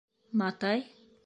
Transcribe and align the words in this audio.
Матай? 0.39 0.81